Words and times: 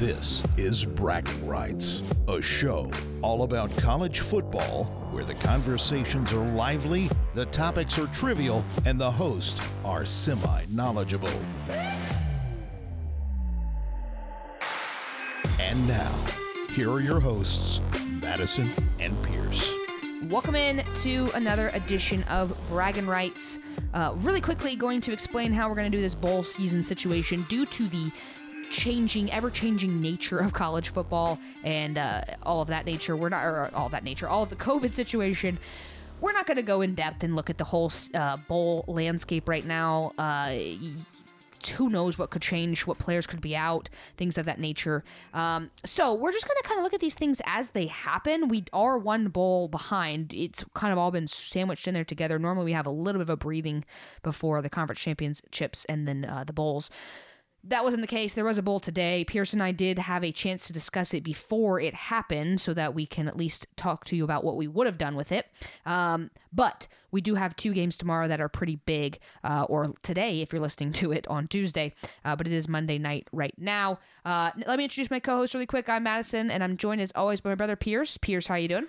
This 0.00 0.42
is 0.56 0.86
Bragging 0.86 1.46
Rights, 1.46 2.02
a 2.26 2.40
show 2.40 2.90
all 3.20 3.42
about 3.42 3.70
college 3.76 4.20
football 4.20 4.84
where 5.10 5.24
the 5.24 5.34
conversations 5.34 6.32
are 6.32 6.42
lively, 6.52 7.10
the 7.34 7.44
topics 7.44 7.98
are 7.98 8.06
trivial, 8.06 8.64
and 8.86 8.98
the 8.98 9.10
hosts 9.10 9.60
are 9.84 10.06
semi 10.06 10.62
knowledgeable. 10.70 11.28
And 15.60 15.86
now, 15.86 16.24
here 16.72 16.90
are 16.90 17.00
your 17.00 17.20
hosts, 17.20 17.82
Madison 18.22 18.70
and 19.00 19.14
Pierce. 19.22 19.70
Welcome 20.30 20.54
in 20.54 20.82
to 21.02 21.30
another 21.34 21.68
edition 21.74 22.22
of 22.22 22.56
Bragging 22.70 23.06
Rights. 23.06 23.58
Uh, 23.92 24.14
really 24.16 24.40
quickly, 24.40 24.76
going 24.76 25.00
to 25.02 25.12
explain 25.12 25.52
how 25.52 25.68
we're 25.68 25.74
going 25.74 25.90
to 25.90 25.96
do 25.96 26.00
this 26.00 26.14
bowl 26.14 26.42
season 26.42 26.82
situation 26.82 27.44
due 27.48 27.66
to 27.66 27.88
the 27.88 28.10
changing, 28.70 29.30
ever 29.32 29.50
changing 29.50 30.00
nature 30.00 30.38
of 30.38 30.52
college 30.52 30.88
football 30.88 31.38
and 31.64 31.98
uh, 31.98 32.22
all 32.42 32.62
of 32.62 32.68
that 32.68 32.86
nature. 32.86 33.16
We're 33.16 33.28
not, 33.28 33.44
or 33.44 33.70
all 33.74 33.88
that 33.90 34.04
nature, 34.04 34.28
all 34.28 34.42
of 34.42 34.50
the 34.50 34.56
COVID 34.56 34.94
situation. 34.94 35.58
We're 36.20 36.32
not 36.32 36.46
going 36.46 36.56
to 36.56 36.62
go 36.62 36.80
in 36.80 36.94
depth 36.94 37.22
and 37.24 37.34
look 37.34 37.50
at 37.50 37.58
the 37.58 37.64
whole 37.64 37.90
uh, 38.14 38.36
bowl 38.36 38.84
landscape 38.86 39.48
right 39.48 39.64
now. 39.64 40.12
Uh, 40.18 40.56
who 41.76 41.90
knows 41.90 42.18
what 42.18 42.30
could 42.30 42.42
change, 42.42 42.86
what 42.86 42.98
players 42.98 43.26
could 43.26 43.40
be 43.40 43.54
out, 43.54 43.90
things 44.16 44.38
of 44.38 44.46
that 44.46 44.58
nature. 44.58 45.04
Um, 45.34 45.70
so 45.84 46.14
we're 46.14 46.32
just 46.32 46.46
going 46.46 46.56
to 46.62 46.66
kind 46.66 46.78
of 46.78 46.84
look 46.84 46.94
at 46.94 47.00
these 47.00 47.14
things 47.14 47.42
as 47.44 47.70
they 47.70 47.86
happen. 47.86 48.48
We 48.48 48.64
are 48.72 48.98
one 48.98 49.28
bowl 49.28 49.68
behind. 49.68 50.32
It's 50.32 50.64
kind 50.74 50.92
of 50.92 50.98
all 50.98 51.10
been 51.10 51.28
sandwiched 51.28 51.86
in 51.86 51.94
there 51.94 52.04
together. 52.04 52.38
Normally 52.38 52.66
we 52.66 52.72
have 52.72 52.86
a 52.86 52.90
little 52.90 53.18
bit 53.18 53.28
of 53.28 53.30
a 53.30 53.36
breathing 53.36 53.84
before 54.22 54.62
the 54.62 54.70
conference 54.70 55.00
championships 55.00 55.84
and 55.86 56.08
then 56.08 56.24
uh, 56.24 56.44
the 56.44 56.52
bowls. 56.52 56.90
That 57.64 57.84
wasn't 57.84 58.00
the 58.00 58.08
case. 58.08 58.32
There 58.32 58.44
was 58.44 58.56
a 58.56 58.62
bowl 58.62 58.80
today. 58.80 59.24
Pierce 59.24 59.52
and 59.52 59.62
I 59.62 59.70
did 59.72 59.98
have 59.98 60.24
a 60.24 60.32
chance 60.32 60.66
to 60.66 60.72
discuss 60.72 61.12
it 61.12 61.22
before 61.22 61.78
it 61.78 61.94
happened 61.94 62.60
so 62.60 62.72
that 62.72 62.94
we 62.94 63.04
can 63.04 63.28
at 63.28 63.36
least 63.36 63.66
talk 63.76 64.04
to 64.06 64.16
you 64.16 64.24
about 64.24 64.44
what 64.44 64.56
we 64.56 64.66
would 64.66 64.86
have 64.86 64.96
done 64.96 65.14
with 65.14 65.30
it. 65.30 65.46
Um, 65.84 66.30
but 66.52 66.88
we 67.10 67.20
do 67.20 67.34
have 67.34 67.54
two 67.56 67.74
games 67.74 67.98
tomorrow 67.98 68.28
that 68.28 68.40
are 68.40 68.48
pretty 68.48 68.76
big, 68.76 69.18
uh, 69.44 69.66
or 69.68 69.94
today 70.02 70.40
if 70.40 70.52
you're 70.52 70.62
listening 70.62 70.92
to 70.94 71.12
it 71.12 71.28
on 71.28 71.48
Tuesday. 71.48 71.92
Uh, 72.24 72.34
but 72.34 72.46
it 72.46 72.52
is 72.52 72.66
Monday 72.66 72.98
night 72.98 73.28
right 73.30 73.54
now. 73.58 73.98
Uh, 74.24 74.50
let 74.66 74.78
me 74.78 74.84
introduce 74.84 75.10
my 75.10 75.20
co-host 75.20 75.52
really 75.52 75.66
quick. 75.66 75.88
I'm 75.88 76.04
Madison, 76.04 76.50
and 76.50 76.64
I'm 76.64 76.78
joined 76.78 77.02
as 77.02 77.12
always 77.14 77.42
by 77.42 77.50
my 77.50 77.56
brother 77.56 77.76
Pierce. 77.76 78.16
Pierce, 78.16 78.46
how 78.46 78.54
you 78.54 78.68
doing? 78.68 78.86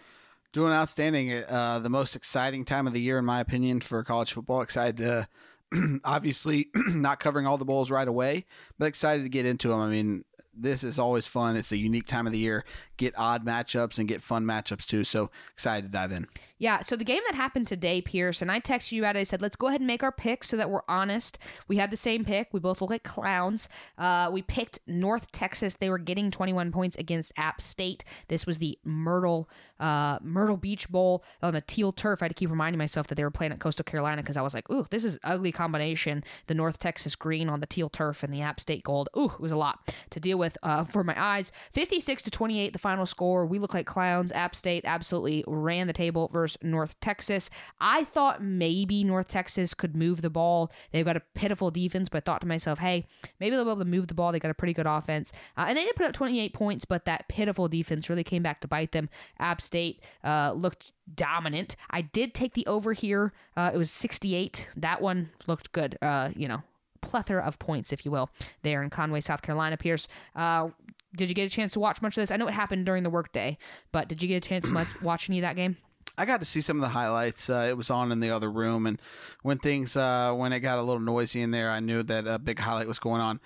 Doing 0.53 0.73
outstanding. 0.73 1.33
Uh, 1.33 1.79
the 1.79 1.89
most 1.89 2.15
exciting 2.15 2.65
time 2.65 2.85
of 2.85 2.93
the 2.93 3.01
year, 3.01 3.17
in 3.17 3.25
my 3.25 3.39
opinion, 3.39 3.79
for 3.79 4.03
college 4.03 4.33
football. 4.33 4.61
Excited 4.61 4.97
to 4.97 5.27
obviously 6.03 6.69
not 6.75 7.19
covering 7.19 7.45
all 7.45 7.57
the 7.57 7.65
bowls 7.65 7.91
right 7.91 8.07
away, 8.07 8.45
but 8.77 8.85
excited 8.85 9.23
to 9.23 9.29
get 9.29 9.45
into 9.45 9.69
them. 9.69 9.79
I 9.79 9.87
mean, 9.89 10.25
this 10.53 10.83
is 10.83 10.99
always 10.99 11.27
fun. 11.27 11.55
It's 11.55 11.71
a 11.71 11.77
unique 11.77 12.07
time 12.07 12.27
of 12.27 12.33
the 12.33 12.39
year. 12.39 12.65
Get 12.97 13.13
odd 13.17 13.45
matchups 13.45 13.97
and 13.97 14.07
get 14.07 14.21
fun 14.21 14.45
matchups 14.45 14.85
too. 14.85 15.03
So 15.03 15.29
excited 15.53 15.87
to 15.87 15.91
dive 15.91 16.11
in. 16.11 16.27
Yeah. 16.57 16.81
So 16.81 16.95
the 16.95 17.03
game 17.03 17.21
that 17.27 17.35
happened 17.35 17.67
today, 17.67 18.01
Pierce, 18.01 18.41
and 18.41 18.51
I 18.51 18.59
texted 18.59 18.91
you 18.91 19.05
out. 19.05 19.17
I 19.17 19.23
said, 19.23 19.41
let's 19.41 19.55
go 19.55 19.67
ahead 19.67 19.81
and 19.81 19.87
make 19.87 20.03
our 20.03 20.11
picks 20.11 20.49
so 20.49 20.57
that 20.57 20.69
we're 20.69 20.81
honest. 20.87 21.39
We 21.67 21.77
had 21.77 21.91
the 21.91 21.97
same 21.97 22.23
pick. 22.23 22.49
We 22.51 22.59
both 22.59 22.81
look 22.81 22.89
like 22.89 23.03
clowns. 23.03 23.69
Uh, 23.97 24.29
we 24.31 24.41
picked 24.41 24.79
North 24.87 25.31
Texas. 25.31 25.75
They 25.75 25.89
were 25.89 25.97
getting 25.97 26.31
21 26.31 26.71
points 26.71 26.97
against 26.97 27.33
App 27.37 27.61
State. 27.61 28.03
This 28.27 28.45
was 28.45 28.59
the 28.59 28.77
Myrtle 28.83 29.49
uh, 29.81 30.19
Myrtle 30.21 30.57
Beach 30.57 30.87
Bowl 30.89 31.23
on 31.41 31.53
the 31.53 31.61
teal 31.61 31.91
turf. 31.91 32.21
I 32.21 32.25
had 32.25 32.29
to 32.29 32.35
keep 32.35 32.49
reminding 32.49 32.77
myself 32.77 33.07
that 33.07 33.15
they 33.15 33.23
were 33.23 33.31
playing 33.31 33.51
at 33.51 33.59
Coastal 33.59 33.83
Carolina 33.83 34.21
because 34.21 34.37
I 34.37 34.41
was 34.41 34.53
like, 34.53 34.69
ooh, 34.69 34.85
this 34.91 35.03
is 35.03 35.19
ugly 35.23 35.51
combination. 35.51 36.23
The 36.47 36.53
North 36.53 36.79
Texas 36.79 37.15
green 37.15 37.49
on 37.49 37.59
the 37.59 37.65
teal 37.65 37.89
turf 37.89 38.23
and 38.23 38.31
the 38.31 38.41
App 38.41 38.59
State 38.59 38.83
gold. 38.83 39.09
Ooh, 39.17 39.31
it 39.31 39.39
was 39.39 39.51
a 39.51 39.57
lot 39.57 39.93
to 40.11 40.19
deal 40.19 40.30
with 40.37 40.57
uh, 40.63 40.83
for 40.83 41.03
my 41.03 41.19
eyes. 41.21 41.51
56 41.73 42.23
to 42.23 42.31
28, 42.31 42.73
the 42.73 42.79
final 42.79 43.05
score. 43.05 43.45
We 43.45 43.59
look 43.59 43.73
like 43.73 43.85
clowns. 43.85 44.31
App 44.31 44.55
State 44.55 44.83
absolutely 44.85 45.43
ran 45.47 45.87
the 45.87 45.93
table 45.93 46.29
versus 46.33 46.57
North 46.61 46.99
Texas. 46.99 47.49
I 47.79 48.03
thought 48.03 48.43
maybe 48.43 49.03
North 49.03 49.29
Texas 49.29 49.73
could 49.73 49.95
move 49.95 50.21
the 50.21 50.29
ball. 50.29 50.71
They've 50.91 51.05
got 51.05 51.17
a 51.17 51.21
pitiful 51.35 51.71
defense, 51.71 52.09
but 52.09 52.17
I 52.17 52.21
thought 52.21 52.41
to 52.41 52.47
myself, 52.47 52.79
hey, 52.79 53.05
maybe 53.39 53.55
they'll 53.55 53.65
be 53.65 53.71
able 53.71 53.79
to 53.79 53.85
move 53.85 54.07
the 54.07 54.13
ball. 54.13 54.31
They 54.31 54.39
got 54.39 54.51
a 54.51 54.55
pretty 54.55 54.73
good 54.73 54.87
offense. 54.87 55.31
Uh, 55.57 55.65
and 55.67 55.77
they 55.77 55.83
did 55.83 55.95
put 55.95 56.05
up 56.05 56.13
28 56.13 56.53
points, 56.53 56.85
but 56.85 57.05
that 57.05 57.27
pitiful 57.27 57.67
defense 57.67 58.09
really 58.09 58.23
came 58.23 58.43
back 58.43 58.61
to 58.61 58.67
bite 58.67 58.91
them. 58.91 59.09
App 59.39 59.61
State 59.61 60.03
uh, 60.23 60.53
looked 60.53 60.91
dominant. 61.15 61.75
I 61.89 62.01
did 62.01 62.33
take 62.33 62.53
the 62.53 62.65
over 62.67 62.93
here. 62.93 63.33
Uh, 63.55 63.71
it 63.73 63.77
was 63.77 63.91
68. 63.91 64.69
That 64.77 65.01
one 65.01 65.29
looked 65.47 65.71
good. 65.71 65.97
Uh, 66.01 66.29
you 66.35 66.47
know, 66.47 66.63
plethora 67.11 67.43
of 67.43 67.59
points, 67.59 67.91
if 67.91 68.05
you 68.05 68.11
will, 68.11 68.29
there 68.63 68.81
in 68.81 68.89
Conway, 68.89 69.21
South 69.21 69.41
Carolina. 69.41 69.77
Pierce, 69.77 70.07
uh, 70.35 70.69
did 71.15 71.29
you 71.29 71.35
get 71.35 71.45
a 71.45 71.49
chance 71.49 71.73
to 71.73 71.79
watch 71.79 72.01
much 72.01 72.17
of 72.17 72.21
this? 72.21 72.31
I 72.31 72.37
know 72.37 72.47
it 72.47 72.53
happened 72.53 72.85
during 72.85 73.03
the 73.03 73.09
workday, 73.09 73.57
but 73.91 74.07
did 74.07 74.23
you 74.23 74.29
get 74.29 74.43
a 74.43 74.47
chance 74.47 74.65
to 74.65 74.71
much, 74.71 74.87
watch 75.03 75.29
any 75.29 75.39
of 75.39 75.43
that 75.43 75.55
game? 75.55 75.77
I 76.17 76.25
got 76.25 76.39
to 76.39 76.45
see 76.45 76.61
some 76.61 76.77
of 76.77 76.81
the 76.81 76.89
highlights. 76.89 77.49
Uh, 77.49 77.67
it 77.69 77.75
was 77.77 77.89
on 77.89 78.11
in 78.11 78.19
the 78.19 78.31
other 78.31 78.49
room, 78.49 78.85
and 78.85 78.99
when 79.43 79.57
things 79.57 79.95
uh, 79.95 80.33
when 80.33 80.53
it 80.53 80.59
got 80.59 80.79
a 80.79 80.81
little 80.81 81.01
noisy 81.01 81.41
in 81.41 81.51
there, 81.51 81.69
I 81.69 81.79
knew 81.79 82.03
that 82.03 82.27
a 82.27 82.39
big 82.39 82.59
highlight 82.59 82.87
was 82.87 82.99
going 82.99 83.21
on. 83.21 83.39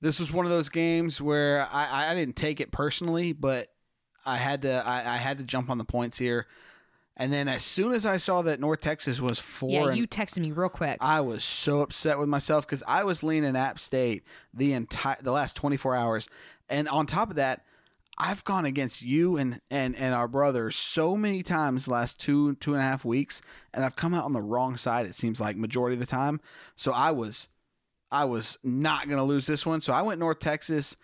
This 0.00 0.20
was 0.20 0.32
one 0.32 0.44
of 0.44 0.50
those 0.50 0.68
games 0.68 1.20
where 1.20 1.66
I, 1.72 2.10
I 2.10 2.14
didn't 2.14 2.36
take 2.36 2.60
it 2.60 2.70
personally, 2.72 3.32
but 3.32 3.68
I 4.26 4.36
had 4.36 4.62
to 4.62 4.82
I, 4.86 5.14
I 5.14 5.16
had 5.16 5.38
to 5.38 5.44
jump 5.44 5.70
on 5.70 5.78
the 5.78 5.84
points 5.84 6.18
here. 6.18 6.46
And 7.16 7.32
then 7.32 7.46
as 7.46 7.62
soon 7.62 7.92
as 7.92 8.06
I 8.06 8.16
saw 8.16 8.42
that 8.42 8.58
North 8.58 8.80
Texas 8.80 9.20
was 9.20 9.38
four, 9.38 9.70
Yeah, 9.70 9.92
you 9.92 10.06
texted 10.06 10.40
me 10.40 10.50
real 10.50 10.68
quick. 10.68 10.98
I 11.00 11.20
was 11.20 11.44
so 11.44 11.80
upset 11.80 12.18
with 12.18 12.28
myself 12.28 12.66
because 12.66 12.82
I 12.88 13.04
was 13.04 13.22
leaning 13.22 13.56
App 13.56 13.78
State 13.78 14.24
the 14.52 14.72
entire 14.72 15.16
the 15.20 15.30
last 15.30 15.54
24 15.56 15.94
hours, 15.94 16.28
and 16.68 16.88
on 16.88 17.06
top 17.06 17.30
of 17.30 17.36
that, 17.36 17.64
I've 18.18 18.44
gone 18.44 18.64
against 18.64 19.02
you 19.02 19.36
and 19.36 19.60
and 19.70 19.94
and 19.96 20.14
our 20.14 20.26
brother 20.26 20.70
so 20.70 21.16
many 21.16 21.42
times 21.42 21.84
the 21.84 21.92
last 21.92 22.18
two 22.18 22.56
two 22.56 22.74
and 22.74 22.82
a 22.82 22.84
half 22.84 23.04
weeks, 23.04 23.42
and 23.72 23.84
I've 23.84 23.96
come 23.96 24.12
out 24.12 24.24
on 24.24 24.32
the 24.32 24.42
wrong 24.42 24.76
side. 24.76 25.06
It 25.06 25.14
seems 25.14 25.40
like 25.40 25.56
majority 25.56 25.94
of 25.94 26.00
the 26.00 26.06
time. 26.06 26.40
So 26.74 26.92
I 26.92 27.12
was 27.12 27.48
I 28.10 28.24
was 28.24 28.58
not 28.62 29.06
going 29.06 29.18
to 29.18 29.24
lose 29.24 29.46
this 29.46 29.66
one. 29.66 29.80
So 29.80 29.92
I 29.92 30.02
went 30.02 30.20
North 30.20 30.38
Texas 30.38 30.96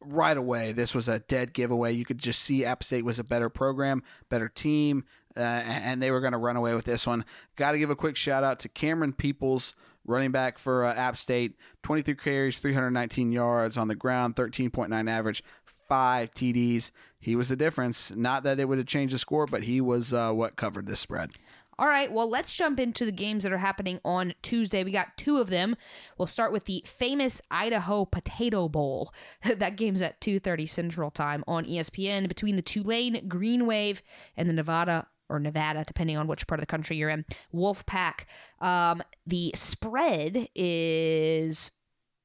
right 0.00 0.36
away. 0.36 0.72
This 0.72 0.94
was 0.94 1.08
a 1.08 1.20
dead 1.20 1.52
giveaway. 1.52 1.92
You 1.92 2.04
could 2.04 2.18
just 2.18 2.40
see 2.42 2.64
App 2.64 2.82
State 2.82 3.04
was 3.04 3.18
a 3.18 3.24
better 3.24 3.48
program, 3.48 4.02
better 4.28 4.48
team, 4.48 5.04
uh, 5.36 5.40
and 5.40 6.02
they 6.02 6.10
were 6.10 6.20
going 6.20 6.32
to 6.32 6.38
run 6.38 6.56
away 6.56 6.74
with 6.74 6.84
this 6.84 7.06
one. 7.06 7.24
Got 7.56 7.72
to 7.72 7.78
give 7.78 7.90
a 7.90 7.96
quick 7.96 8.16
shout 8.16 8.44
out 8.44 8.58
to 8.60 8.68
Camerun 8.68 9.16
Peoples, 9.16 9.74
running 10.04 10.30
back 10.30 10.58
for 10.58 10.84
uh, 10.84 10.94
App 10.94 11.16
State. 11.16 11.56
23 11.82 12.14
carries, 12.14 12.58
319 12.58 13.32
yards 13.32 13.76
on 13.76 13.88
the 13.88 13.94
ground, 13.94 14.36
13.9 14.36 15.10
average, 15.10 15.42
five 15.88 16.30
TDs. 16.32 16.90
He 17.18 17.36
was 17.36 17.48
the 17.48 17.56
difference. 17.56 18.14
Not 18.14 18.44
that 18.44 18.60
it 18.60 18.68
would 18.68 18.78
have 18.78 18.86
changed 18.86 19.14
the 19.14 19.18
score, 19.18 19.46
but 19.46 19.64
he 19.64 19.80
was 19.80 20.12
uh, 20.12 20.32
what 20.32 20.56
covered 20.56 20.86
this 20.86 21.00
spread. 21.00 21.30
All 21.78 21.86
right, 21.86 22.10
well, 22.10 22.28
let's 22.28 22.54
jump 22.54 22.80
into 22.80 23.04
the 23.04 23.12
games 23.12 23.42
that 23.42 23.52
are 23.52 23.58
happening 23.58 24.00
on 24.04 24.34
Tuesday. 24.42 24.82
We 24.82 24.92
got 24.92 25.16
two 25.18 25.38
of 25.38 25.50
them. 25.50 25.76
We'll 26.16 26.26
start 26.26 26.52
with 26.52 26.64
the 26.64 26.82
famous 26.86 27.42
Idaho 27.50 28.06
Potato 28.06 28.68
Bowl. 28.68 29.12
that 29.44 29.76
game's 29.76 30.00
at 30.00 30.20
2:30 30.20 30.68
Central 30.68 31.10
Time 31.10 31.44
on 31.46 31.66
ESPN 31.66 32.28
between 32.28 32.56
the 32.56 32.62
Tulane 32.62 33.28
Green 33.28 33.66
Wave 33.66 34.02
and 34.36 34.48
the 34.48 34.54
Nevada 34.54 35.06
or 35.28 35.38
Nevada, 35.38 35.84
depending 35.86 36.16
on 36.16 36.26
which 36.26 36.46
part 36.46 36.60
of 36.60 36.62
the 36.62 36.66
country 36.66 36.96
you're 36.96 37.10
in. 37.10 37.24
Wolfpack. 37.52 38.26
Um, 38.60 39.02
the 39.26 39.52
spread 39.54 40.48
is 40.54 41.72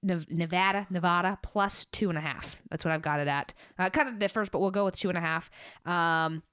Nevada, 0.03 0.87
Nevada 0.89 1.37
plus 1.43 1.85
two 1.85 2.09
and 2.09 2.17
a 2.17 2.21
half. 2.21 2.61
That's 2.69 2.83
what 2.83 2.93
I've 2.93 3.01
got 3.01 3.19
it 3.19 3.27
at. 3.27 3.53
Uh, 3.77 3.89
kind 3.89 4.09
of 4.09 4.19
differs, 4.19 4.49
but 4.49 4.59
we'll 4.59 4.71
go 4.71 4.85
with 4.85 4.95
two 4.95 5.09
and 5.09 5.17
a 5.17 5.21
half. 5.21 5.49
Um, 5.85 6.43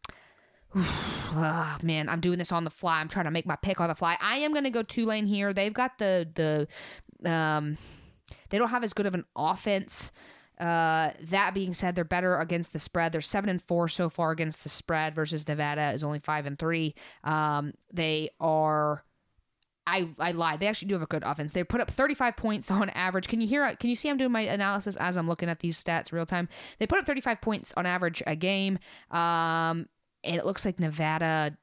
oh, 0.75 1.79
man, 1.83 2.09
I'm 2.09 2.21
doing 2.21 2.39
this 2.39 2.53
on 2.53 2.65
the 2.65 2.71
fly. 2.71 3.01
I'm 3.01 3.09
trying 3.09 3.25
to 3.25 3.31
make 3.31 3.47
my 3.47 3.57
pick 3.57 3.81
on 3.81 3.89
the 3.89 3.95
fly. 3.95 4.17
I 4.21 4.39
am 4.39 4.53
going 4.53 4.65
to 4.65 4.71
go 4.71 4.83
Tulane 4.83 5.27
here. 5.27 5.53
They've 5.53 5.73
got 5.73 5.99
the 5.99 6.29
the 7.23 7.31
um, 7.31 7.79
they 8.51 8.59
don't 8.59 8.69
have 8.69 8.85
as 8.85 8.93
good 8.93 9.07
of 9.07 9.15
an 9.15 9.25
offense. 9.37 10.13
Uh, 10.61 11.13
that 11.21 11.55
being 11.55 11.73
said, 11.73 11.95
they're 11.95 12.05
better 12.05 12.39
against 12.39 12.73
the 12.73 12.79
spread. 12.79 13.13
They're 13.13 13.21
seven 13.21 13.49
and 13.49 13.63
four 13.63 13.89
so 13.89 14.09
far 14.09 14.33
against 14.33 14.63
the 14.63 14.69
spread 14.69 15.15
versus 15.15 15.47
Nevada 15.47 15.93
is 15.93 16.03
only 16.03 16.19
five 16.19 16.47
and 16.47 16.59
three. 16.59 16.95
Um, 17.25 17.75
they 17.93 18.31
are. 18.41 19.05
I, 19.87 20.11
I 20.19 20.33
lied. 20.33 20.61
They 20.61 20.67
actually 20.67 20.89
do 20.89 20.97
have 20.97 21.03
a 21.03 21.07
good 21.07 21.23
offense. 21.25 21.53
They 21.53 21.65
put 21.65 21.81
up 21.81 21.91
35 21.91 22.37
points 22.37 22.71
on 22.71 22.91
average. 22.91 23.27
Can 23.27 23.41
you 23.41 23.49
hear? 23.49 23.75
Can 23.77 23.89
you 23.89 23.97
see? 23.97 24.11
I'm 24.11 24.19
doing 24.19 24.33
my 24.33 24.43
analysis 24.43 24.97
as 24.97 25.17
I'm 25.17 25.27
looking 25.27 25.49
at 25.49 25.61
these 25.61 25.83
stats 25.83 26.13
real 26.13 26.27
time. 26.27 26.49
They 26.79 26.87
put 26.87 26.99
up 26.99 27.07
35 27.07 27.41
points 27.41 27.73
on 27.75 27.87
average 27.87 28.23
a 28.27 28.37
game. 28.37 28.79
Um, 29.11 29.89
and 30.25 30.37
it 30.37 30.45
looks 30.45 30.65
like 30.65 30.79
Nevada 30.79 31.57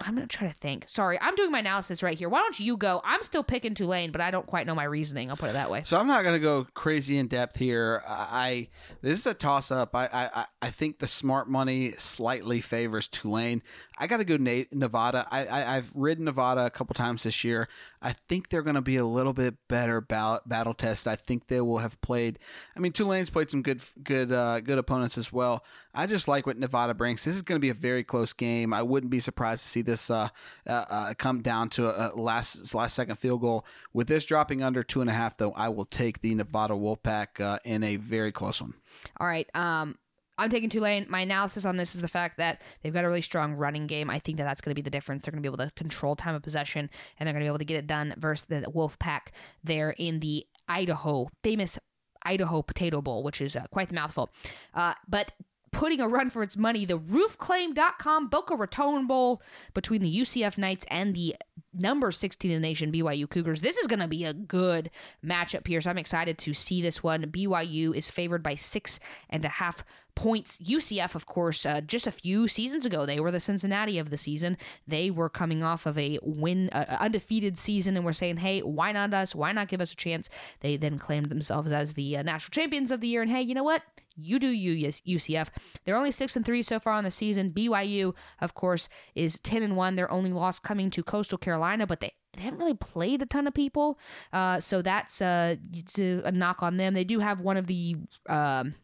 I'm 0.00 0.14
gonna 0.16 0.26
try 0.26 0.48
to 0.48 0.54
think. 0.54 0.86
Sorry, 0.88 1.18
I'm 1.20 1.36
doing 1.36 1.52
my 1.52 1.60
analysis 1.60 2.02
right 2.02 2.18
here. 2.18 2.28
Why 2.28 2.40
don't 2.40 2.58
you 2.58 2.76
go? 2.76 3.00
I'm 3.04 3.22
still 3.22 3.44
picking 3.44 3.74
Tulane, 3.74 4.10
but 4.10 4.20
I 4.20 4.32
don't 4.32 4.46
quite 4.46 4.66
know 4.66 4.74
my 4.74 4.84
reasoning. 4.84 5.30
I'll 5.30 5.36
put 5.36 5.50
it 5.50 5.52
that 5.52 5.70
way. 5.70 5.82
So 5.84 5.96
I'm 5.96 6.08
not 6.08 6.24
going 6.24 6.34
to 6.34 6.40
go 6.40 6.66
crazy 6.74 7.16
in 7.16 7.28
depth 7.28 7.56
here. 7.56 8.02
I 8.08 8.68
this 9.02 9.20
is 9.20 9.26
a 9.26 9.34
toss 9.34 9.70
up. 9.70 9.94
I, 9.94 10.08
I 10.12 10.44
I 10.60 10.70
think 10.70 10.98
the 10.98 11.06
smart 11.06 11.48
money 11.48 11.92
slightly 11.92 12.60
favors 12.60 13.06
Tulane. 13.06 13.62
I 13.96 14.08
got 14.08 14.16
to 14.16 14.24
go 14.24 14.36
Na- 14.36 14.64
Nevada. 14.72 15.28
I, 15.30 15.46
I 15.46 15.74
have 15.76 15.94
ridden 15.94 16.24
Nevada 16.24 16.66
a 16.66 16.70
couple 16.70 16.94
times 16.94 17.22
this 17.22 17.44
year. 17.44 17.68
I 18.02 18.12
think 18.12 18.48
they're 18.48 18.62
going 18.62 18.74
to 18.74 18.82
be 18.82 18.96
a 18.96 19.04
little 19.06 19.32
bit 19.32 19.54
better 19.68 20.00
battle, 20.00 20.40
battle 20.44 20.74
test. 20.74 21.06
I 21.06 21.14
think 21.14 21.46
they 21.46 21.60
will 21.60 21.78
have 21.78 22.00
played. 22.00 22.40
I 22.76 22.80
mean, 22.80 22.90
Tulane's 22.90 23.30
played 23.30 23.48
some 23.48 23.62
good 23.62 23.80
good 24.02 24.32
uh, 24.32 24.58
good 24.60 24.78
opponents 24.78 25.16
as 25.16 25.32
well. 25.32 25.64
I 25.94 26.06
just 26.06 26.26
like 26.26 26.46
what 26.46 26.58
Nevada 26.58 26.92
brings. 26.92 27.24
This 27.24 27.36
is 27.36 27.42
going 27.42 27.56
to 27.56 27.64
be 27.64 27.70
a 27.70 27.74
very 27.74 28.02
close 28.02 28.32
game. 28.32 28.74
I 28.74 28.82
wouldn't 28.82 29.10
be 29.10 29.20
surprised 29.20 29.62
to 29.62 29.68
see 29.68 29.82
this 29.84 30.10
uh, 30.10 30.28
uh, 30.66 30.84
uh 30.88 31.14
come 31.18 31.42
down 31.42 31.68
to 31.70 31.86
a, 31.88 32.14
last 32.14 32.74
last 32.74 32.94
second 32.94 33.16
field 33.16 33.40
goal. 33.40 33.66
With 33.92 34.08
this 34.08 34.24
dropping 34.24 34.62
under 34.62 34.82
two 34.82 35.00
and 35.00 35.10
a 35.10 35.12
half, 35.12 35.36
though, 35.36 35.52
I 35.52 35.68
will 35.68 35.84
take 35.84 36.20
the 36.20 36.34
Nevada 36.34 36.74
Wolfpack 36.74 37.40
uh, 37.40 37.58
in 37.64 37.82
a 37.82 37.96
very 37.96 38.32
close 38.32 38.60
one. 38.60 38.74
All 39.20 39.26
right. 39.26 39.48
Um, 39.54 39.98
I'm 40.36 40.50
taking 40.50 40.68
Tulane. 40.68 41.06
My 41.08 41.20
analysis 41.20 41.64
on 41.64 41.76
this 41.76 41.94
is 41.94 42.00
the 42.00 42.08
fact 42.08 42.38
that 42.38 42.60
they've 42.82 42.92
got 42.92 43.04
a 43.04 43.08
really 43.08 43.20
strong 43.20 43.54
running 43.54 43.86
game. 43.86 44.10
I 44.10 44.18
think 44.18 44.38
that 44.38 44.44
that's 44.44 44.60
going 44.60 44.72
to 44.72 44.74
be 44.74 44.82
the 44.82 44.90
difference. 44.90 45.24
They're 45.24 45.32
going 45.32 45.42
to 45.42 45.48
be 45.48 45.52
able 45.52 45.64
to 45.64 45.72
control 45.76 46.16
time 46.16 46.34
of 46.34 46.42
possession, 46.42 46.90
and 47.18 47.26
they're 47.26 47.32
going 47.32 47.42
to 47.42 47.44
be 47.44 47.48
able 47.48 47.58
to 47.58 47.64
get 47.64 47.76
it 47.76 47.86
done 47.86 48.14
versus 48.18 48.46
the 48.48 48.68
Wolf 48.68 48.98
Pack 48.98 49.32
there 49.62 49.90
in 49.90 50.20
the 50.20 50.44
Idaho, 50.68 51.28
famous 51.42 51.78
Idaho 52.24 52.62
Potato 52.62 53.00
Bowl, 53.00 53.22
which 53.22 53.40
is 53.40 53.54
uh, 53.54 53.66
quite 53.70 53.88
the 53.88 53.94
mouthful. 53.94 54.30
Uh, 54.74 54.94
but 55.06 55.32
putting 55.74 56.00
a 56.00 56.08
run 56.08 56.30
for 56.30 56.42
its 56.42 56.56
money, 56.56 56.84
the 56.84 56.98
roofclaim.com 56.98 58.28
Boca 58.28 58.54
Raton 58.54 59.06
Bowl 59.06 59.42
between 59.74 60.02
the 60.02 60.20
UCF 60.20 60.56
Knights 60.56 60.86
and 60.88 61.14
the 61.14 61.34
number 61.74 62.12
16 62.12 62.50
in 62.50 62.62
the 62.62 62.66
nation 62.66 62.92
BYU 62.92 63.28
Cougars. 63.28 63.60
This 63.60 63.76
is 63.76 63.88
going 63.88 63.98
to 63.98 64.08
be 64.08 64.24
a 64.24 64.32
good 64.32 64.90
matchup 65.24 65.66
here, 65.66 65.80
so 65.80 65.90
I'm 65.90 65.98
excited 65.98 66.38
to 66.38 66.54
see 66.54 66.80
this 66.80 67.02
one. 67.02 67.24
BYU 67.24 67.94
is 67.94 68.10
favored 68.10 68.42
by 68.42 68.54
six 68.54 69.00
and 69.28 69.44
a 69.44 69.48
half 69.48 69.84
points. 70.14 70.58
UCF, 70.58 71.16
of 71.16 71.26
course, 71.26 71.66
uh, 71.66 71.80
just 71.80 72.06
a 72.06 72.12
few 72.12 72.46
seasons 72.46 72.86
ago, 72.86 73.04
they 73.04 73.18
were 73.18 73.32
the 73.32 73.40
Cincinnati 73.40 73.98
of 73.98 74.10
the 74.10 74.16
season. 74.16 74.56
They 74.86 75.10
were 75.10 75.28
coming 75.28 75.64
off 75.64 75.86
of 75.86 75.98
a 75.98 76.20
win, 76.22 76.70
uh, 76.70 76.96
undefeated 77.00 77.58
season, 77.58 77.96
and 77.96 78.04
were 78.04 78.12
saying, 78.12 78.36
"Hey, 78.36 78.60
why 78.60 78.92
not 78.92 79.12
us? 79.12 79.34
Why 79.34 79.50
not 79.50 79.68
give 79.68 79.80
us 79.80 79.92
a 79.92 79.96
chance?" 79.96 80.28
They 80.60 80.76
then 80.76 80.98
claimed 80.98 81.30
themselves 81.30 81.72
as 81.72 81.94
the 81.94 82.18
uh, 82.18 82.22
national 82.22 82.52
champions 82.52 82.92
of 82.92 83.00
the 83.00 83.08
year, 83.08 83.22
and 83.22 83.30
hey, 83.30 83.42
you 83.42 83.54
know 83.54 83.64
what? 83.64 83.82
You 84.16 84.38
do 84.38 84.48
you, 84.48 84.88
UCF. 84.88 85.48
They're 85.84 85.96
only 85.96 86.12
six 86.12 86.36
and 86.36 86.44
three 86.44 86.62
so 86.62 86.78
far 86.78 86.92
on 86.92 87.04
the 87.04 87.10
season. 87.10 87.50
BYU, 87.50 88.14
of 88.40 88.54
course, 88.54 88.88
is 89.14 89.38
ten 89.40 89.62
and 89.62 89.76
one. 89.76 89.96
Their 89.96 90.10
only 90.10 90.32
loss 90.32 90.58
coming 90.58 90.90
to 90.90 91.02
Coastal 91.02 91.38
Carolina, 91.38 91.86
but 91.86 92.00
they 92.00 92.12
they 92.36 92.42
haven't 92.42 92.58
really 92.58 92.74
played 92.74 93.22
a 93.22 93.26
ton 93.26 93.46
of 93.46 93.54
people, 93.54 93.98
uh, 94.32 94.58
so 94.58 94.82
that's 94.82 95.22
uh, 95.22 95.56
a 95.98 96.32
knock 96.32 96.62
on 96.62 96.76
them. 96.76 96.94
They 96.94 97.04
do 97.04 97.20
have 97.20 97.40
one 97.40 97.56
of 97.56 97.66
the 97.66 97.96
um, 98.28 98.74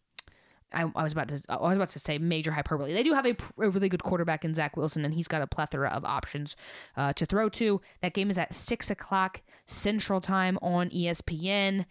I, 0.73 0.91
I, 0.95 1.03
was 1.03 1.13
about 1.13 1.29
to 1.29 1.43
I 1.49 1.57
was 1.57 1.77
about 1.77 1.89
to 1.91 1.99
say 1.99 2.19
major 2.19 2.53
hyperbole. 2.53 2.93
They 2.93 3.03
do 3.03 3.13
have 3.13 3.27
a, 3.27 3.37
a, 3.59 3.71
really 3.71 3.89
good 3.89 4.03
quarterback 4.03 4.45
in 4.45 4.55
Zach 4.55 4.77
Wilson, 4.77 5.05
and 5.05 5.15
he's 5.15 5.29
got 5.29 5.43
a 5.43 5.47
plethora 5.47 5.91
of 5.91 6.05
options 6.05 6.57
uh, 6.97 7.13
to 7.15 7.27
throw 7.27 7.49
to. 7.51 7.81
That 8.03 8.15
game 8.15 8.31
is 8.31 8.39
at 8.39 8.55
six 8.55 8.91
o'clock 8.91 9.43
Central 9.67 10.21
Time 10.21 10.59
on 10.63 10.91
ESPN. 10.91 11.87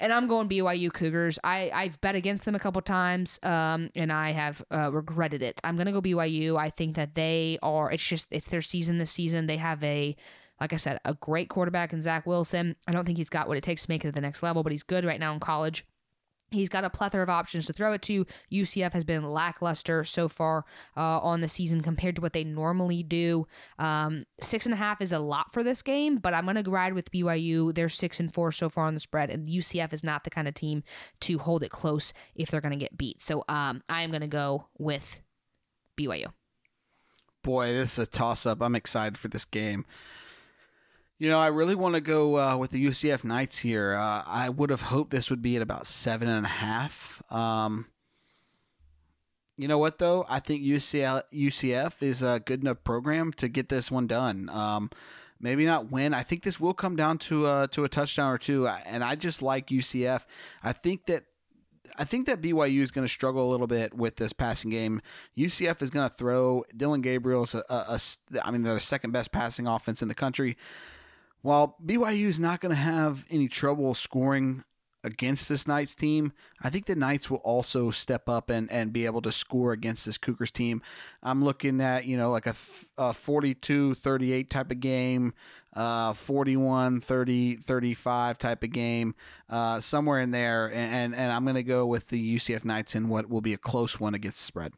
And 0.00 0.12
I'm 0.12 0.26
going 0.26 0.48
BYU 0.48 0.92
Cougars. 0.92 1.38
I, 1.44 1.70
I've 1.72 2.00
bet 2.00 2.14
against 2.14 2.46
them 2.46 2.54
a 2.54 2.58
couple 2.58 2.80
times, 2.80 3.38
um, 3.42 3.90
and 3.94 4.10
I 4.10 4.32
have 4.32 4.62
uh, 4.74 4.90
regretted 4.90 5.42
it. 5.42 5.60
I'm 5.62 5.76
gonna 5.76 5.92
go 5.92 6.00
BYU. 6.00 6.58
I 6.58 6.70
think 6.70 6.96
that 6.96 7.14
they 7.14 7.58
are. 7.62 7.92
It's 7.92 8.02
just 8.02 8.26
it's 8.30 8.48
their 8.48 8.62
season 8.62 8.96
this 8.96 9.10
season. 9.10 9.46
They 9.46 9.58
have 9.58 9.84
a 9.84 10.16
like 10.60 10.72
I 10.72 10.76
said, 10.76 11.00
a 11.04 11.14
great 11.14 11.48
quarterback 11.48 11.92
in 11.92 12.02
Zach 12.02 12.26
Wilson. 12.26 12.76
I 12.86 12.92
don't 12.92 13.06
think 13.06 13.18
he's 13.18 13.30
got 13.30 13.48
what 13.48 13.56
it 13.56 13.62
takes 13.62 13.84
to 13.84 13.90
make 13.90 14.04
it 14.04 14.08
to 14.08 14.12
the 14.12 14.20
next 14.20 14.42
level, 14.42 14.62
but 14.62 14.72
he's 14.72 14.82
good 14.82 15.04
right 15.04 15.18
now 15.18 15.32
in 15.32 15.40
college. 15.40 15.86
He's 16.50 16.68
got 16.68 16.84
a 16.84 16.90
plethora 16.90 17.22
of 17.22 17.28
options 17.28 17.66
to 17.66 17.72
throw 17.72 17.92
it 17.92 18.02
to. 18.02 18.26
UCF 18.52 18.92
has 18.92 19.04
been 19.04 19.24
lackluster 19.24 20.04
so 20.04 20.28
far 20.28 20.64
uh, 20.96 21.18
on 21.20 21.40
the 21.40 21.48
season 21.48 21.80
compared 21.80 22.16
to 22.16 22.22
what 22.22 22.32
they 22.32 22.44
normally 22.44 23.02
do. 23.02 23.46
Um, 23.78 24.24
six 24.40 24.66
and 24.66 24.74
a 24.74 24.76
half 24.76 25.00
is 25.00 25.12
a 25.12 25.18
lot 25.18 25.52
for 25.52 25.62
this 25.62 25.82
game, 25.82 26.16
but 26.16 26.34
I'm 26.34 26.44
going 26.44 26.62
to 26.62 26.70
ride 26.70 26.94
with 26.94 27.10
BYU. 27.12 27.74
They're 27.74 27.88
six 27.88 28.20
and 28.20 28.32
four 28.32 28.52
so 28.52 28.68
far 28.68 28.86
on 28.86 28.94
the 28.94 29.00
spread, 29.00 29.30
and 29.30 29.48
UCF 29.48 29.92
is 29.92 30.04
not 30.04 30.24
the 30.24 30.30
kind 30.30 30.48
of 30.48 30.54
team 30.54 30.82
to 31.20 31.38
hold 31.38 31.62
it 31.62 31.70
close 31.70 32.12
if 32.34 32.50
they're 32.50 32.60
going 32.60 32.78
to 32.78 32.84
get 32.84 32.98
beat. 32.98 33.22
So 33.22 33.44
um, 33.48 33.82
I 33.88 34.02
am 34.02 34.10
going 34.10 34.20
to 34.22 34.26
go 34.26 34.68
with 34.78 35.20
BYU. 35.98 36.26
Boy, 37.42 37.68
this 37.68 37.98
is 37.98 38.06
a 38.06 38.10
toss 38.10 38.44
up. 38.44 38.60
I'm 38.60 38.74
excited 38.74 39.16
for 39.16 39.28
this 39.28 39.44
game. 39.44 39.86
You 41.20 41.28
know, 41.28 41.38
I 41.38 41.48
really 41.48 41.74
want 41.74 41.96
to 41.96 42.00
go 42.00 42.38
uh, 42.38 42.56
with 42.56 42.70
the 42.70 42.82
UCF 42.82 43.24
Knights 43.24 43.58
here. 43.58 43.92
Uh, 43.92 44.22
I 44.26 44.48
would 44.48 44.70
have 44.70 44.80
hoped 44.80 45.10
this 45.10 45.28
would 45.28 45.42
be 45.42 45.54
at 45.54 45.60
about 45.60 45.86
seven 45.86 46.30
and 46.30 46.46
a 46.46 46.48
half. 46.48 47.22
Um, 47.30 47.84
you 49.58 49.68
know 49.68 49.76
what 49.76 49.98
though? 49.98 50.24
I 50.30 50.40
think 50.40 50.62
UCL, 50.62 51.24
UCF 51.30 52.02
is 52.02 52.22
a 52.22 52.40
good 52.42 52.62
enough 52.62 52.82
program 52.84 53.34
to 53.34 53.48
get 53.48 53.68
this 53.68 53.90
one 53.90 54.06
done. 54.06 54.48
Um, 54.48 54.88
maybe 55.38 55.66
not 55.66 55.90
win. 55.90 56.14
I 56.14 56.22
think 56.22 56.42
this 56.42 56.58
will 56.58 56.72
come 56.72 56.96
down 56.96 57.18
to 57.18 57.46
a, 57.50 57.68
to 57.72 57.84
a 57.84 57.88
touchdown 57.90 58.32
or 58.32 58.38
two. 58.38 58.66
And 58.66 59.04
I 59.04 59.14
just 59.14 59.42
like 59.42 59.66
UCF. 59.66 60.24
I 60.62 60.72
think 60.72 61.04
that 61.04 61.24
I 61.98 62.04
think 62.04 62.28
that 62.28 62.40
BYU 62.40 62.80
is 62.80 62.90
going 62.90 63.04
to 63.06 63.12
struggle 63.12 63.46
a 63.46 63.50
little 63.50 63.66
bit 63.66 63.92
with 63.92 64.16
this 64.16 64.32
passing 64.32 64.70
game. 64.70 65.02
UCF 65.36 65.82
is 65.82 65.90
going 65.90 66.08
to 66.08 66.14
throw. 66.14 66.64
Dillon 66.74 67.02
Gabriel's 67.02 67.54
a, 67.54 67.62
a, 67.68 68.00
a 68.32 68.46
I 68.46 68.50
mean, 68.50 68.62
they're 68.62 68.72
the 68.72 68.80
second 68.80 69.10
best 69.10 69.32
passing 69.32 69.66
offense 69.66 70.00
in 70.00 70.08
the 70.08 70.14
country. 70.14 70.56
While 71.42 71.76
BYU 71.84 72.26
is 72.26 72.40
not 72.40 72.60
going 72.60 72.74
to 72.74 72.80
have 72.80 73.26
any 73.30 73.48
trouble 73.48 73.94
scoring 73.94 74.64
against 75.02 75.48
this 75.48 75.66
Knights 75.66 75.94
team, 75.94 76.32
I 76.60 76.68
think 76.68 76.86
the 76.86 76.96
Knights 76.96 77.30
will 77.30 77.38
also 77.38 77.90
step 77.90 78.28
up 78.28 78.50
and, 78.50 78.70
and 78.70 78.92
be 78.92 79.06
able 79.06 79.22
to 79.22 79.32
score 79.32 79.72
against 79.72 80.04
this 80.04 80.18
Cougars 80.18 80.50
team. 80.50 80.82
I'm 81.22 81.42
looking 81.42 81.80
at, 81.80 82.04
you 82.04 82.16
know, 82.16 82.30
like 82.30 82.46
a, 82.46 82.54
a 82.98 83.12
42 83.12 83.94
38 83.94 84.50
type 84.50 84.70
of 84.70 84.80
game, 84.80 85.32
uh, 85.74 86.12
41 86.12 87.00
30 87.00 87.56
35 87.56 88.38
type 88.38 88.62
of 88.62 88.70
game, 88.70 89.14
uh, 89.48 89.80
somewhere 89.80 90.20
in 90.20 90.30
there. 90.30 90.66
And, 90.66 90.94
and, 90.94 91.14
and 91.14 91.32
I'm 91.32 91.44
going 91.44 91.54
to 91.56 91.62
go 91.62 91.86
with 91.86 92.08
the 92.08 92.36
UCF 92.36 92.64
Knights 92.64 92.94
in 92.94 93.08
what 93.08 93.30
will 93.30 93.40
be 93.40 93.54
a 93.54 93.58
close 93.58 93.98
one 93.98 94.14
against 94.14 94.38
the 94.38 94.44
spread. 94.44 94.72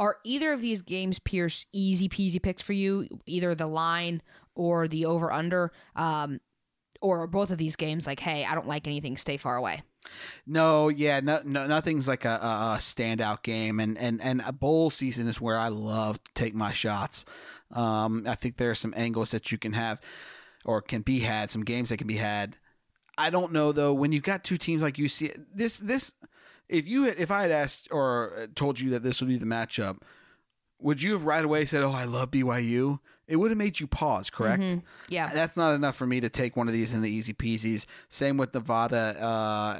Are 0.00 0.18
either 0.22 0.52
of 0.52 0.60
these 0.60 0.80
games, 0.80 1.18
Pierce, 1.18 1.66
easy 1.72 2.08
peasy 2.08 2.40
picks 2.40 2.62
for 2.62 2.72
you? 2.72 3.08
Either 3.26 3.56
the 3.56 3.66
line 3.66 4.22
or 4.58 4.88
the 4.88 5.06
over 5.06 5.32
under, 5.32 5.72
um, 5.96 6.40
or 7.00 7.26
both 7.28 7.50
of 7.50 7.58
these 7.58 7.76
games, 7.76 8.06
like, 8.06 8.18
hey, 8.18 8.44
I 8.44 8.54
don't 8.54 8.66
like 8.66 8.86
anything, 8.86 9.16
stay 9.16 9.36
far 9.36 9.56
away. 9.56 9.82
No, 10.46 10.88
yeah, 10.88 11.20
no, 11.20 11.40
no 11.44 11.66
nothing's 11.66 12.08
like 12.08 12.24
a, 12.24 12.38
a, 12.40 12.76
standout 12.78 13.42
game, 13.42 13.78
and 13.78 13.96
and 13.96 14.20
and 14.20 14.42
a 14.44 14.52
bowl 14.52 14.90
season 14.90 15.28
is 15.28 15.40
where 15.40 15.56
I 15.56 15.68
love 15.68 16.22
to 16.22 16.30
take 16.34 16.54
my 16.54 16.72
shots. 16.72 17.24
Um, 17.72 18.24
I 18.26 18.34
think 18.34 18.56
there 18.56 18.70
are 18.70 18.76
some 18.76 18.94
angles 18.96 19.30
that 19.30 19.52
you 19.52 19.58
can 19.58 19.72
have, 19.74 20.00
or 20.64 20.82
can 20.82 21.02
be 21.02 21.20
had, 21.20 21.50
some 21.50 21.64
games 21.64 21.90
that 21.90 21.98
can 21.98 22.06
be 22.06 22.16
had. 22.16 22.56
I 23.16 23.30
don't 23.30 23.52
know 23.52 23.72
though. 23.72 23.92
When 23.92 24.12
you've 24.12 24.22
got 24.22 24.44
two 24.44 24.56
teams 24.56 24.82
like 24.82 24.98
you 24.98 25.08
see 25.08 25.30
this 25.54 25.78
this, 25.78 26.14
if 26.68 26.88
you 26.88 27.04
had, 27.04 27.20
if 27.20 27.30
I 27.30 27.42
had 27.42 27.50
asked 27.52 27.88
or 27.90 28.48
told 28.54 28.80
you 28.80 28.90
that 28.90 29.02
this 29.02 29.20
would 29.20 29.28
be 29.28 29.36
the 29.36 29.46
matchup, 29.46 29.98
would 30.80 31.02
you 31.02 31.12
have 31.12 31.24
right 31.24 31.44
away 31.44 31.64
said, 31.64 31.82
"Oh, 31.82 31.92
I 31.92 32.04
love 32.04 32.30
BY"U"? 32.30 33.00
it 33.28 33.36
would 33.36 33.50
have 33.50 33.58
made 33.58 33.78
you 33.78 33.86
pause, 33.86 34.30
correct? 34.30 34.62
Mm-hmm. 34.62 34.78
Yeah. 35.10 35.30
That's 35.32 35.56
not 35.56 35.74
enough 35.74 35.96
for 35.96 36.06
me 36.06 36.20
to 36.20 36.30
take 36.30 36.56
one 36.56 36.66
of 36.66 36.72
these 36.72 36.94
in 36.94 37.02
the 37.02 37.10
easy 37.10 37.34
peasies. 37.34 37.84
Same 38.08 38.38
with 38.38 38.54
Nevada 38.54 39.22
uh, 39.22 39.78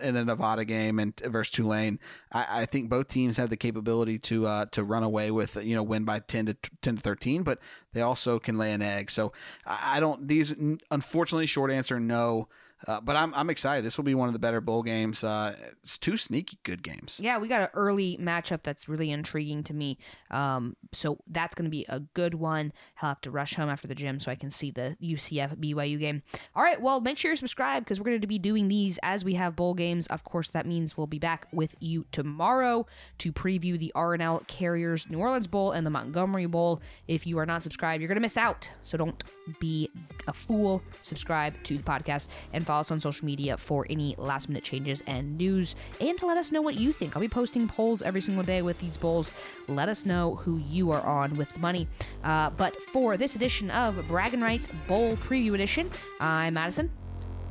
in 0.00 0.14
the 0.14 0.24
Nevada 0.24 0.64
game 0.64 1.00
and 1.00 1.18
versus 1.26 1.50
Tulane. 1.50 1.98
I, 2.32 2.62
I, 2.62 2.66
think 2.66 2.88
both 2.88 3.08
teams 3.08 3.36
have 3.38 3.50
the 3.50 3.56
capability 3.56 4.20
to 4.20 4.46
uh, 4.46 4.66
to 4.66 4.84
run 4.84 5.02
away 5.02 5.32
with 5.32 5.56
you 5.56 5.74
know 5.74 5.82
win 5.82 6.04
by 6.04 6.20
ten 6.20 6.46
to 6.46 6.56
ten 6.80 6.96
to 6.96 7.02
thirteen, 7.02 7.42
but 7.42 7.58
they 7.92 8.02
also 8.02 8.38
can 8.38 8.56
lay 8.56 8.72
an 8.72 8.82
egg. 8.82 9.10
So 9.10 9.32
I 9.66 9.98
don't. 9.98 10.28
These 10.28 10.54
unfortunately, 10.90 11.46
short 11.46 11.72
answer 11.72 11.98
no. 11.98 12.48
Uh, 12.86 13.00
but 13.00 13.16
I'm 13.16 13.34
I'm 13.34 13.50
excited. 13.50 13.84
This 13.84 13.98
will 13.98 14.04
be 14.04 14.14
one 14.14 14.28
of 14.28 14.32
the 14.32 14.38
better 14.38 14.60
bowl 14.60 14.82
games. 14.82 15.22
Uh, 15.22 15.54
it's 15.82 15.98
two 15.98 16.16
sneaky 16.16 16.58
good 16.62 16.82
games. 16.82 17.20
Yeah, 17.22 17.38
we 17.38 17.48
got 17.48 17.62
an 17.62 17.68
early 17.74 18.16
matchup 18.18 18.62
that's 18.62 18.88
really 18.88 19.10
intriguing 19.10 19.62
to 19.64 19.74
me. 19.74 19.98
Um, 20.30 20.76
so 20.92 21.18
that's 21.26 21.54
going 21.54 21.64
to 21.64 21.70
be 21.70 21.84
a 21.88 22.00
good 22.00 22.34
one. 22.34 22.72
I'll 23.02 23.10
have 23.10 23.20
to 23.22 23.30
rush 23.30 23.54
home 23.54 23.68
after 23.68 23.86
the 23.86 23.94
gym 23.94 24.18
so 24.20 24.30
I 24.30 24.34
can 24.34 24.50
see 24.50 24.70
the 24.70 24.96
UCF 25.02 25.56
BYU 25.56 25.98
game. 25.98 26.22
All 26.54 26.62
right, 26.62 26.80
well, 26.80 27.00
make 27.00 27.18
sure 27.18 27.30
you 27.30 27.36
subscribe 27.36 27.84
because 27.84 28.00
we're 28.00 28.04
going 28.04 28.20
to 28.20 28.26
be 28.26 28.38
doing 28.38 28.68
these 28.68 28.98
as 29.02 29.24
we 29.24 29.34
have 29.34 29.56
bowl 29.56 29.74
games. 29.74 30.06
Of 30.06 30.24
course, 30.24 30.50
that 30.50 30.66
means 30.66 30.96
we'll 30.96 31.06
be 31.06 31.18
back 31.18 31.46
with 31.52 31.74
you 31.80 32.06
tomorrow 32.12 32.86
to 33.18 33.32
preview 33.32 33.78
the 33.78 33.92
R+L 33.94 34.42
Carriers 34.46 35.08
New 35.10 35.18
Orleans 35.18 35.46
Bowl 35.46 35.72
and 35.72 35.86
the 35.86 35.90
Montgomery 35.90 36.46
Bowl. 36.46 36.80
If 37.08 37.26
you 37.26 37.38
are 37.38 37.46
not 37.46 37.62
subscribed, 37.62 38.00
you're 38.00 38.08
going 38.08 38.16
to 38.16 38.22
miss 38.22 38.36
out. 38.36 38.68
So 38.82 38.96
don't 38.96 39.22
be 39.58 39.90
a 40.26 40.32
fool. 40.32 40.82
Subscribe 41.00 41.54
to 41.64 41.76
the 41.76 41.82
podcast 41.82 42.28
and 42.52 42.64
follow 42.70 42.82
us 42.82 42.92
on 42.92 43.00
social 43.00 43.26
media 43.26 43.56
for 43.56 43.84
any 43.90 44.14
last 44.16 44.48
minute 44.48 44.62
changes 44.62 45.02
and 45.08 45.36
news 45.36 45.74
and 46.00 46.16
to 46.16 46.24
let 46.24 46.36
us 46.36 46.52
know 46.52 46.62
what 46.62 46.76
you 46.76 46.92
think. 46.92 47.16
I'll 47.16 47.20
be 47.20 47.28
posting 47.28 47.66
polls 47.66 48.00
every 48.00 48.20
single 48.20 48.44
day 48.44 48.62
with 48.62 48.78
these 48.78 48.96
bowls. 48.96 49.32
Let 49.66 49.88
us 49.88 50.06
know 50.06 50.36
who 50.36 50.58
you 50.58 50.92
are 50.92 51.02
on 51.02 51.34
with 51.34 51.52
the 51.52 51.58
money. 51.58 51.88
Uh, 52.22 52.50
but 52.50 52.80
for 52.92 53.16
this 53.16 53.34
edition 53.34 53.72
of 53.72 54.06
Bragging 54.06 54.40
Rights 54.40 54.68
Bowl 54.86 55.16
Preview 55.16 55.54
Edition, 55.54 55.90
I'm 56.20 56.54
Madison. 56.54 56.92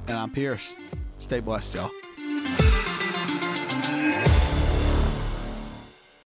And 0.08 0.18
I'm 0.18 0.32
Pierce. 0.32 0.78
Stay 1.18 1.42
blessed, 1.42 1.76
y'all. 1.76 1.92